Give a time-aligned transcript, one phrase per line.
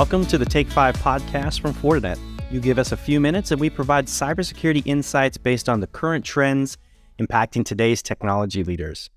[0.00, 2.18] Welcome to the Take 5 podcast from Fortinet.
[2.50, 6.24] You give us a few minutes and we provide cybersecurity insights based on the current
[6.24, 6.78] trends
[7.20, 9.10] impacting today's technology leaders.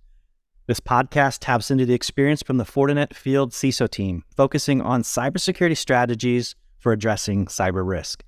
[0.67, 5.77] This podcast taps into the experience from the Fortinet Field CISO team, focusing on cybersecurity
[5.77, 8.25] strategies for addressing cyber risk.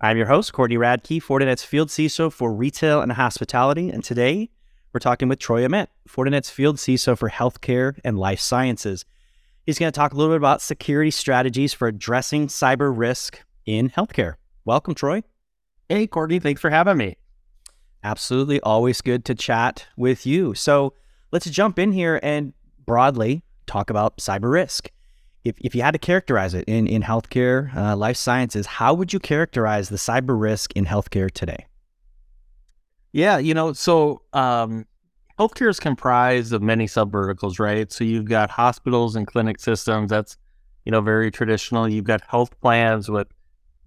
[0.00, 4.50] I'm your host, Courtney Radke, Fortinet's Field CISO for retail and hospitality, and today
[4.92, 9.04] we're talking with Troy Ament, Fortinet's Field CISO for healthcare and life sciences.
[9.66, 13.90] He's going to talk a little bit about security strategies for addressing cyber risk in
[13.90, 14.34] healthcare.
[14.64, 15.22] Welcome, Troy.
[15.88, 16.38] Hey, Courtney.
[16.38, 17.16] Thanks for having me.
[18.02, 18.60] Absolutely.
[18.60, 20.54] Always good to chat with you.
[20.54, 20.94] So
[21.32, 22.52] let's jump in here and
[22.86, 24.90] broadly talk about cyber risk.
[25.44, 29.12] If, if you had to characterize it in, in healthcare, uh, life sciences, how would
[29.12, 31.66] you characterize the cyber risk in healthcare today?
[33.12, 34.86] Yeah, you know, so um,
[35.40, 37.90] healthcare is comprised of many subverticals, right?
[37.90, 40.10] So you've got hospitals and clinic systems.
[40.10, 40.36] That's
[40.84, 41.88] you know very traditional.
[41.88, 43.28] You've got health plans with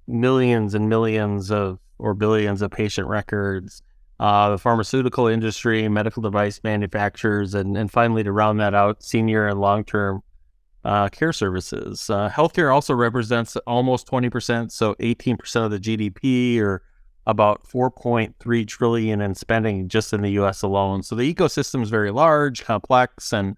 [0.08, 3.84] millions and millions of or billions of patient records.
[4.20, 9.48] Uh, the pharmaceutical industry, medical device manufacturers, and and finally to round that out, senior
[9.48, 10.23] and long term
[10.84, 12.10] uh, care services.
[12.10, 16.82] Uh, healthcare also represents almost twenty percent, so eighteen percent of the GDP or
[17.26, 21.04] about 4.3 trillion in spending just in the US alone.
[21.04, 23.56] So the ecosystem is very large, complex, and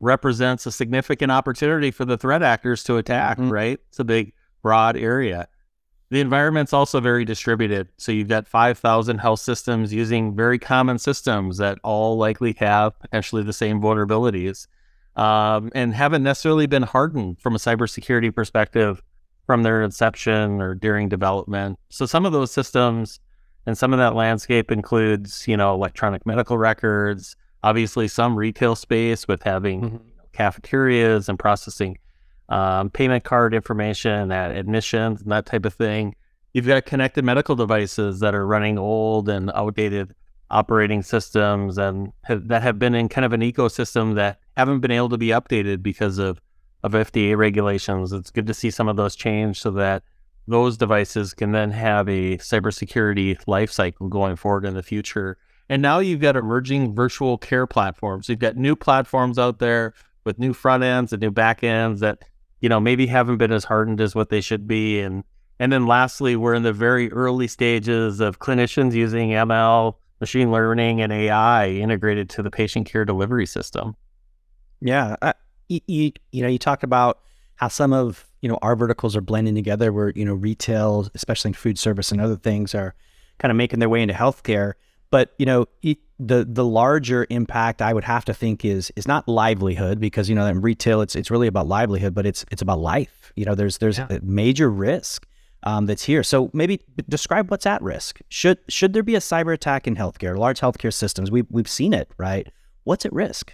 [0.00, 3.50] represents a significant opportunity for the threat actors to attack, mm-hmm.
[3.50, 3.80] right?
[3.88, 5.48] It's a big, broad area.
[6.10, 7.88] The environment's also very distributed.
[7.96, 13.42] So you've got 5,000 health systems using very common systems that all likely have potentially
[13.42, 14.66] the same vulnerabilities
[15.16, 19.02] um, and haven't necessarily been hardened from a cybersecurity perspective
[19.52, 21.78] from their inception or during development.
[21.90, 23.20] So some of those systems
[23.66, 29.28] and some of that landscape includes, you know, electronic medical records, obviously some retail space
[29.28, 29.96] with having mm-hmm.
[30.32, 31.98] cafeterias and processing
[32.48, 36.14] um, payment card information at admissions and that type of thing.
[36.54, 40.14] You've got connected medical devices that are running old and outdated
[40.50, 44.90] operating systems and have, that have been in kind of an ecosystem that haven't been
[44.90, 46.40] able to be updated because of
[46.82, 48.12] of FDA regulations.
[48.12, 50.02] It's good to see some of those change so that
[50.48, 55.38] those devices can then have a cybersecurity life cycle going forward in the future.
[55.68, 58.28] And now you've got emerging virtual care platforms.
[58.28, 59.94] You've got new platforms out there
[60.24, 62.24] with new front ends and new back ends that,
[62.60, 65.00] you know, maybe haven't been as hardened as what they should be.
[65.00, 65.24] And
[65.58, 71.00] and then lastly, we're in the very early stages of clinicians using ML, machine learning,
[71.00, 73.94] and AI integrated to the patient care delivery system.
[74.80, 75.34] Yeah, I,
[75.72, 77.20] you, you, you know, you talked about
[77.56, 81.50] how some of you know our verticals are blending together, where you know retail, especially
[81.50, 82.94] in food service and other things, are
[83.38, 84.74] kind of making their way into healthcare.
[85.10, 85.66] But you know,
[86.18, 90.34] the the larger impact I would have to think is is not livelihood because you
[90.34, 93.32] know in retail it's it's really about livelihood, but it's it's about life.
[93.36, 94.08] You know, there's there's yeah.
[94.10, 95.26] a major risk
[95.62, 96.22] um, that's here.
[96.22, 98.20] So maybe describe what's at risk.
[98.28, 101.30] Should should there be a cyber attack in healthcare, large healthcare systems?
[101.30, 102.48] we've we've seen it, right?
[102.84, 103.52] What's at risk?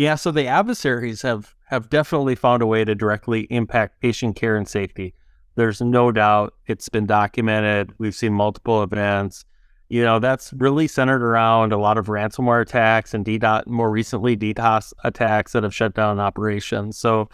[0.00, 4.56] Yeah, so the adversaries have have definitely found a way to directly impact patient care
[4.56, 5.12] and safety.
[5.56, 7.92] There's no doubt it's been documented.
[7.98, 9.44] We've seen multiple events.
[9.90, 14.38] You know, that's really centered around a lot of ransomware attacks and DDoS, more recently
[14.38, 16.96] DDoS attacks that have shut down operations.
[16.96, 17.28] So,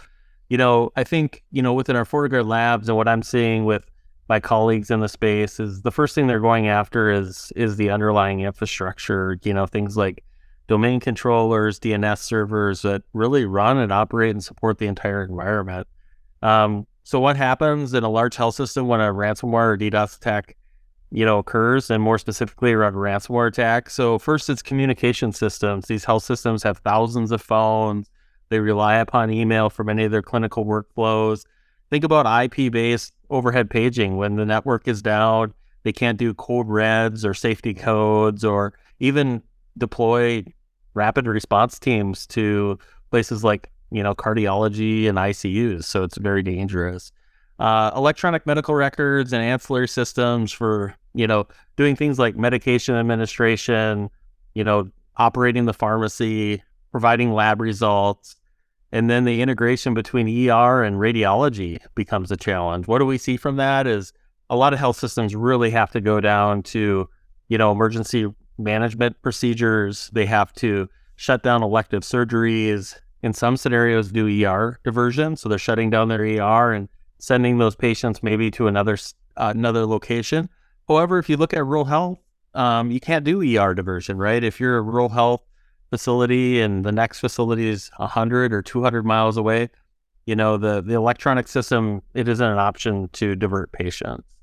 [0.49, 3.89] you know, I think, you know, within our FortiGuard labs and what I'm seeing with
[4.29, 7.91] my colleagues in the space is the first thing they're going after is is the
[7.91, 10.25] underlying infrastructure, you know, things like
[10.69, 15.87] domain controllers, DNS servers that really run and operate and support the entire environment.
[16.43, 20.57] Um, so what happens in a large health system when a ransomware or DDoS attack,
[21.11, 23.91] you know, occurs, and more specifically around ransomware attack?
[23.91, 25.87] So first, it's communication systems.
[25.87, 28.11] These health systems have thousands of phones.
[28.49, 31.45] They rely upon email for many of their clinical workflows.
[31.91, 34.17] Think about IP-based overhead paging.
[34.17, 35.55] When the network is down,
[35.85, 39.43] they can't do code reds or safety codes or even
[39.79, 40.45] deploy
[40.97, 42.79] rapid response teams to
[43.11, 47.13] places like you know cardiology and ICUs, so it's very dangerous.
[47.59, 51.47] Uh, electronic medical records and ancillary systems for you know
[51.77, 54.11] doing things like medication administration,
[54.55, 58.37] you know operating the pharmacy, providing lab results,
[58.93, 62.87] and then the integration between ER and radiology becomes a challenge.
[62.87, 63.87] What do we see from that?
[63.87, 64.13] Is
[64.51, 67.09] a lot of health systems really have to go down to
[67.49, 68.27] you know emergency
[68.59, 70.11] management procedures.
[70.13, 72.95] They have to shut down elective surgeries.
[73.23, 75.37] In some scenarios, do ER diversion.
[75.37, 76.89] So they're shutting down their ER and
[77.19, 78.99] sending those patients maybe to another
[79.37, 80.49] uh, another location.
[80.89, 82.19] However, if you look at rural health,
[82.55, 84.43] um, you can't do ER diversion, right?
[84.43, 85.43] If you're a rural health
[85.91, 89.71] facility and the next facility is 100 or 200 miles away,
[90.25, 94.36] you know, the the electronic system it isn't an option to divert patients.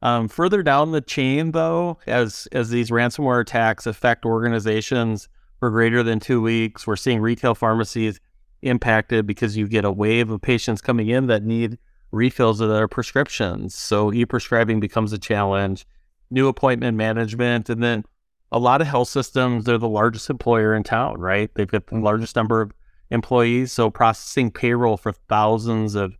[0.00, 5.28] Um, further down the chain, though, as as these ransomware attacks affect organizations
[5.58, 8.20] for greater than two weeks, we're seeing retail pharmacies
[8.62, 11.78] impacted because you get a wave of patients coming in that need
[12.10, 13.74] refills of their prescriptions.
[13.74, 15.86] So e-prescribing becomes a challenge.
[16.30, 18.04] New appointment management, and then
[18.52, 21.50] a lot of health systems, they're the largest employer in town, right?
[21.54, 22.04] They've got the mm-hmm.
[22.04, 22.72] largest number of
[23.10, 23.72] employees.
[23.72, 26.17] So processing payroll for thousands of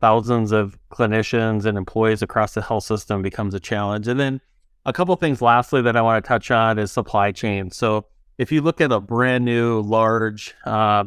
[0.00, 4.08] thousands of clinicians and employees across the health system becomes a challenge.
[4.08, 4.40] And then
[4.86, 7.70] a couple things lastly that I want to touch on is supply chain.
[7.70, 8.06] So
[8.38, 11.04] if you look at a brand new large, uh,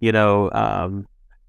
[0.00, 1.06] you know, um,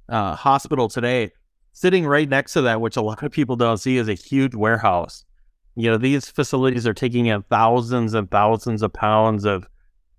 [0.10, 1.31] uh, hospital today,
[1.74, 4.56] sitting right next to that, which a lot of people don't see, is a huge
[4.56, 5.25] warehouse
[5.78, 9.69] you know, these facilities are taking in thousands and thousands of pounds of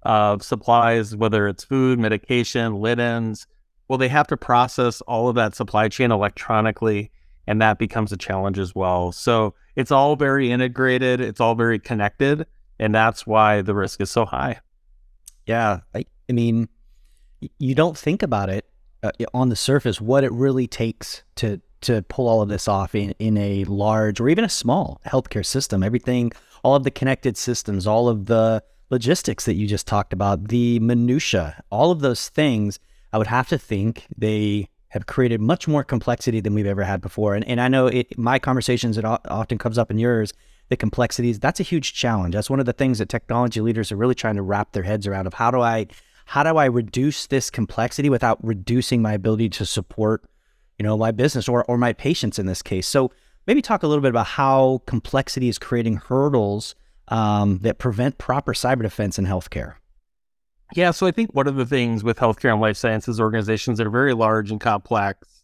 [0.04, 3.48] of supplies, whether it's food, medication, linens.
[3.88, 7.10] Well, they have to process all of that supply chain electronically,
[7.46, 9.12] and that becomes a challenge as well.
[9.12, 12.46] So it's all very integrated, it's all very connected,
[12.78, 14.60] and that's why the risk is so high.
[15.46, 16.68] Yeah, I, I mean,
[17.58, 18.66] you don't think about it
[19.02, 22.94] uh, on the surface what it really takes to to pull all of this off
[22.94, 25.82] in, in a large or even a small healthcare system.
[25.82, 26.32] Everything,
[26.64, 30.80] all of the connected systems, all of the logistics that you just talked about, the
[30.80, 32.80] minutia, all of those things,
[33.12, 37.00] I would have to think they have created much more complexity than we've ever had
[37.00, 37.34] before.
[37.34, 40.32] And, and I know it, my conversations, it often comes up in yours,
[40.68, 42.34] the complexities, that's a huge challenge.
[42.34, 45.06] That's one of the things that technology leaders are really trying to wrap their heads
[45.06, 45.86] around of how do I,
[46.26, 50.24] how do I reduce this complexity without reducing my ability to support
[50.78, 52.86] you know, my business or, or my patients in this case.
[52.86, 53.10] So
[53.46, 56.74] maybe talk a little bit about how complexity is creating hurdles
[57.08, 59.74] um, that prevent proper cyber defense in healthcare.
[60.74, 63.86] Yeah, so I think one of the things with healthcare and life sciences organizations that
[63.86, 65.42] are very large and complex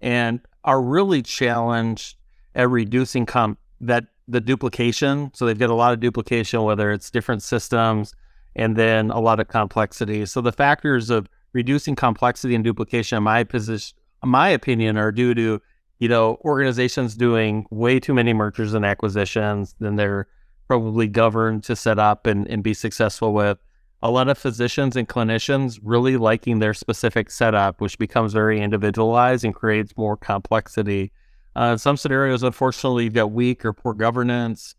[0.00, 2.16] and are really challenged
[2.54, 5.30] at reducing comp- that the duplication.
[5.34, 8.14] So they've got a lot of duplication, whether it's different systems
[8.54, 10.26] and then a lot of complexity.
[10.26, 15.34] So the factors of reducing complexity and duplication, in my position, my opinion, are due
[15.34, 15.60] to
[15.98, 20.28] you know organizations doing way too many mergers and acquisitions than they're
[20.68, 23.58] probably governed to set up and, and be successful with.
[24.02, 29.44] A lot of physicians and clinicians really liking their specific setup, which becomes very individualized
[29.44, 31.12] and creates more complexity.
[31.54, 34.74] Uh, some scenarios, unfortunately, you've got weak or poor governance.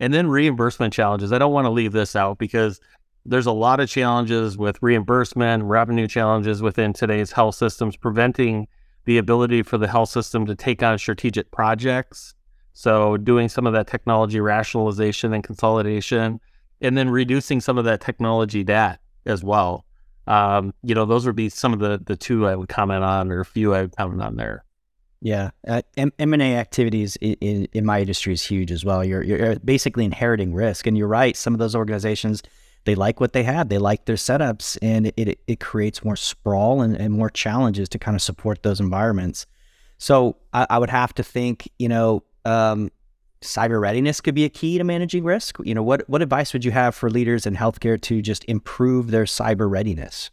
[0.00, 1.32] And then reimbursement challenges.
[1.32, 2.80] I don't want to leave this out because
[3.24, 8.66] there's a lot of challenges with reimbursement, revenue challenges within today's health systems, preventing
[9.04, 12.34] the ability for the health system to take on strategic projects.
[12.72, 16.40] So, doing some of that technology rationalization and consolidation,
[16.80, 19.84] and then reducing some of that technology debt as well.
[20.26, 23.30] Um, you know, those would be some of the the two I would comment on,
[23.30, 24.64] or a few I would comment on there.
[25.20, 29.04] Yeah, uh, M and A activities in, in, in my industry is huge as well.
[29.04, 31.36] You're you're basically inheriting risk, and you're right.
[31.36, 32.42] Some of those organizations
[32.84, 36.16] they like what they have, They like their setups, and it, it, it creates more
[36.16, 39.46] sprawl and, and, more challenges to kind of support those environments.
[39.98, 42.90] So I, I would have to think, you know, um,
[43.44, 45.58] cyber readiness could be a key to managing risk.
[45.62, 49.10] You know, what what advice would you have for leaders in healthcare to just improve
[49.10, 50.30] their cyber readiness?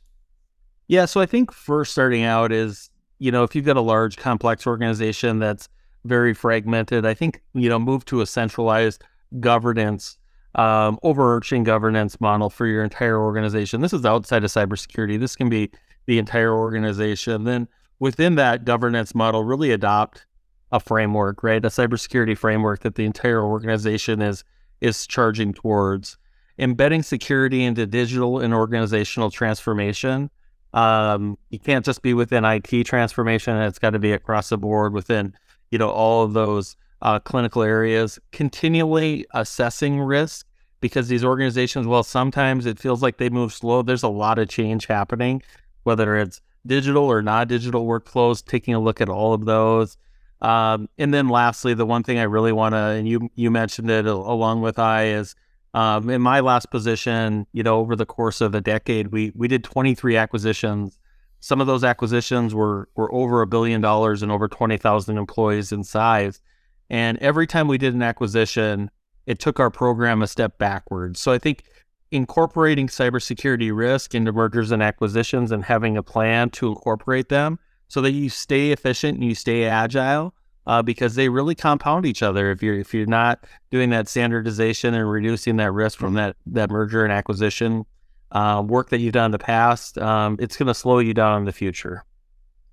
[0.88, 4.17] Yeah, so I think first starting out is, you know, if you've got a large
[4.17, 5.69] complex organization that's
[6.03, 9.03] very fragmented, I think, you know, move to a centralized
[9.39, 10.17] governance
[10.55, 13.81] um, overarching governance model for your entire organization.
[13.81, 15.19] This is outside of cybersecurity.
[15.19, 15.71] This can be
[16.07, 17.45] the entire organization.
[17.45, 17.67] Then
[18.00, 20.25] within that governance model, really adopt
[20.71, 21.63] a framework, right?
[21.63, 24.43] A cybersecurity framework that the entire organization is
[24.79, 26.17] is charging towards.
[26.57, 30.29] Embedding security into digital and organizational transformation.
[30.73, 34.93] Um, you can't just be within IT transformation; it's got to be across the board
[34.93, 35.33] within,
[35.71, 40.45] you know, all of those uh, clinical areas, continually assessing risk
[40.81, 43.81] because these organizations, well, sometimes it feels like they move slow.
[43.81, 45.41] There's a lot of change happening,
[45.83, 49.97] whether it's digital or not digital workflows, taking a look at all of those.
[50.41, 53.89] Um, and then lastly, the one thing I really want to, and you you mentioned
[53.89, 55.36] it along with I, is
[55.74, 59.48] um, in my last position, you know, over the course of a decade, we we
[59.48, 60.98] did 23 acquisitions.
[61.39, 65.83] Some of those acquisitions were were over a billion dollars and over 20,000 employees in
[65.83, 66.41] size.
[66.89, 68.91] And every time we did an acquisition,
[69.25, 71.19] it took our program a step backwards.
[71.19, 71.63] So I think
[72.12, 77.60] incorporating cybersecurity risk into mergers and acquisitions and having a plan to incorporate them
[77.91, 80.33] so that you stay efficient and you stay agile
[80.65, 82.50] uh, because they really compound each other.
[82.50, 86.69] If you're if you're not doing that standardization and reducing that risk from that that
[86.69, 87.86] merger and acquisition
[88.31, 91.39] uh, work that you've done in the past, um, it's going to slow you down
[91.39, 92.05] in the future.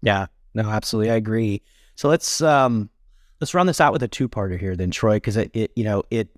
[0.03, 1.63] Yeah, No, absolutely, I agree.
[1.97, 2.89] So let's um,
[3.41, 6.05] let's run this out with a two-parter here, then, Troy, because it, it, you know,
[6.13, 6.29] it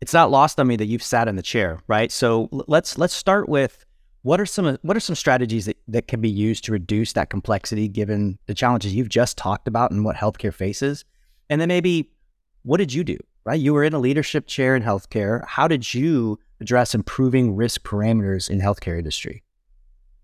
[0.00, 2.10] it's not lost on me that you've sat in the chair, right?
[2.10, 3.85] So let's let's start with
[4.26, 7.30] what are some what are some strategies that, that can be used to reduce that
[7.30, 11.04] complexity given the challenges you've just talked about and what healthcare faces?
[11.48, 12.10] And then maybe
[12.64, 13.18] what did you do?
[13.44, 13.60] Right?
[13.60, 15.46] You were in a leadership chair in healthcare.
[15.46, 19.44] How did you address improving risk parameters in healthcare industry?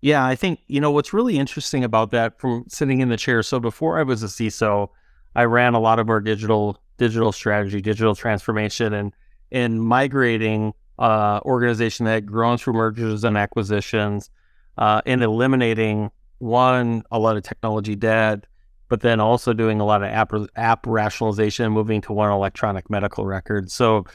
[0.01, 3.41] Yeah, I think, you know, what's really interesting about that from sitting in the chair.
[3.41, 4.89] So before I was a CISO,
[5.33, 9.13] I ran a lot of our digital digital strategy, digital transformation and
[9.49, 14.29] and migrating uh, organization that had grown through mergers and acquisitions
[14.77, 18.45] uh, and eliminating one, a lot of technology debt,
[18.89, 23.25] but then also doing a lot of app, app rationalization, moving to one electronic medical
[23.25, 23.71] record.
[23.71, 24.05] So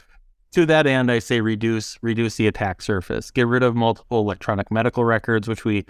[0.51, 4.71] to that end, I say reduce reduce the attack surface, get rid of multiple electronic
[4.71, 5.85] medical records, which we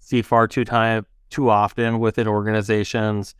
[0.00, 3.34] see far too time too often within organizations.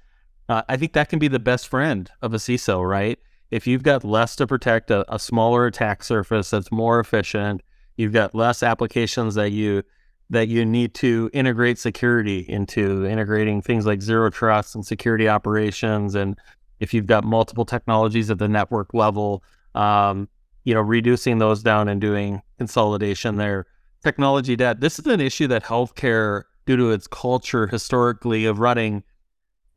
[0.49, 3.19] Uh, I think that can be the best friend of a CISO, right?
[3.50, 7.62] If you've got less to protect, a, a smaller attack surface that's more efficient,
[7.97, 9.83] you've got less applications that you
[10.30, 16.14] that you need to integrate security into, integrating things like zero trust and security operations,
[16.14, 16.38] and
[16.78, 19.42] if you've got multiple technologies at the network level,
[19.75, 20.28] um,
[20.64, 23.66] you know, reducing those down and doing consolidation there.
[24.04, 24.80] Technology debt.
[24.80, 29.02] This is an issue that healthcare, due to its culture historically of running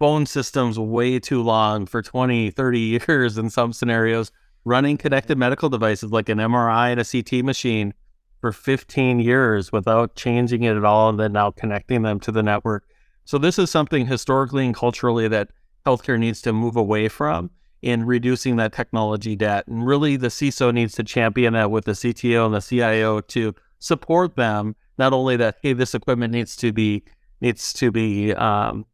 [0.04, 4.34] phone systems way too long for 20, 30 years in some scenarios,
[4.66, 7.94] running connected medical devices like an MRI and a CT machine
[8.42, 12.44] for 15 years without changing it at all and then now connecting them to the
[12.44, 12.84] network.
[13.24, 15.52] So this is something historically and culturally that
[15.86, 17.50] healthcare needs to move away from
[17.82, 19.66] in reducing that technology debt.
[19.68, 23.56] And really, the CISO needs to champion that with the CTO and the CIO to
[23.80, 24.76] support them.
[24.98, 27.06] Not only that, hey, this equipment needs to be
[27.40, 28.86] needs to be um,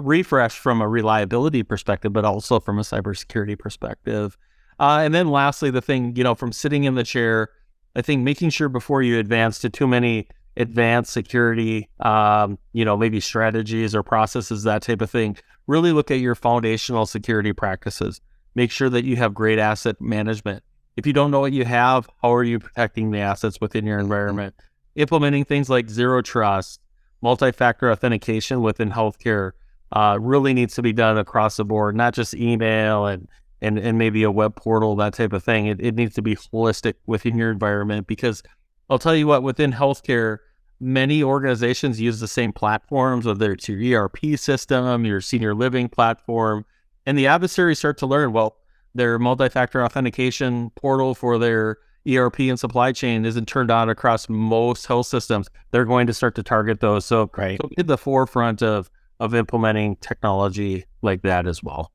[0.00, 4.36] refreshed from a reliability perspective, but also from a cybersecurity perspective.
[4.78, 7.48] Uh, and then lastly, the thing you know, from sitting in the chair,
[7.94, 12.96] I think making sure before you advance to too many advanced security, um, you know,
[12.96, 15.36] maybe strategies or processes, that type of thing.
[15.66, 18.20] Really look at your foundational security practices.
[18.54, 20.62] Make sure that you have great asset management.
[20.96, 23.98] If you don't know what you have, how are you protecting the assets within your
[23.98, 24.54] environment?
[24.94, 26.80] Implementing things like zero trust,
[27.20, 29.52] multi factor authentication within healthcare
[29.92, 33.28] uh, really needs to be done across the board, not just email and,
[33.60, 35.66] and, and maybe a web portal, that type of thing.
[35.66, 38.42] It, it needs to be holistic within your environment because
[38.90, 40.38] I'll tell you what, within healthcare,
[40.80, 46.64] many organizations use the same platforms, whether it's your ERP system, your senior living platform,
[47.06, 48.56] and the adversaries start to learn, well,
[48.94, 51.78] their multi-factor authentication portal for their
[52.08, 55.48] ERP and supply chain isn't turned on across most health systems.
[55.70, 57.04] They're going to start to target those.
[57.04, 57.58] So, right.
[57.60, 58.90] so at the forefront of
[59.20, 61.92] of implementing technology like that as well.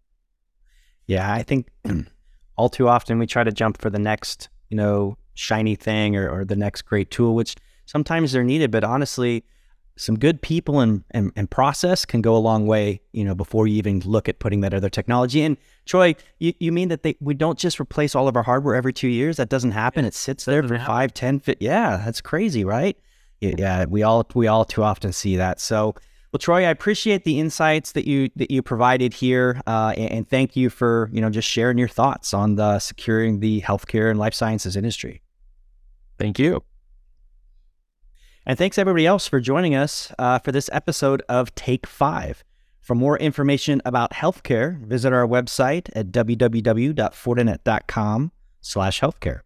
[1.08, 1.68] Yeah, I think
[2.56, 6.30] all too often we try to jump for the next, you know, shiny thing or,
[6.30, 9.44] or the next great tool, which sometimes they're needed, but honestly,
[9.98, 13.68] some good people and, and, and, process can go a long way, you know, before
[13.68, 15.58] you even look at putting that other technology in.
[15.86, 18.94] Troy, you, you mean that they, we don't just replace all of our hardware every
[18.94, 19.38] two years?
[19.38, 20.06] That doesn't happen.
[20.06, 21.58] It sits there for five, ten, fit.
[21.60, 22.98] Yeah, that's crazy, right?
[23.42, 25.60] Yeah, we all we all too often see that.
[25.60, 25.96] So,
[26.32, 30.30] well, Troy, I appreciate the insights that you that you provided here, uh, and, and
[30.30, 34.18] thank you for you know just sharing your thoughts on the securing the healthcare and
[34.18, 35.22] life sciences industry.
[36.18, 36.64] Thank you.
[38.46, 42.44] And thanks everybody else for joining us uh, for this episode of Take Five.
[42.80, 49.42] For more information about healthcare, visit our website at www.fortinet.com slash healthcare.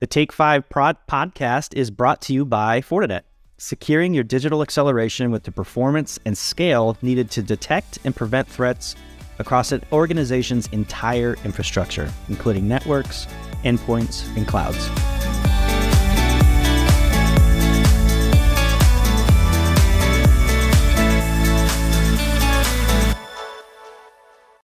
[0.00, 3.22] The Take Five prod podcast is brought to you by Fortinet,
[3.58, 8.94] securing your digital acceleration with the performance and scale needed to detect and prevent threats
[9.38, 13.26] across an organization's entire infrastructure, including networks,
[13.64, 14.88] endpoints, and clouds.